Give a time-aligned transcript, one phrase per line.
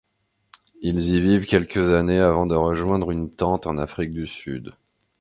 [0.81, 4.73] Ils y vivent quelques années avant de rejoindre une tante en Afrique du Sud.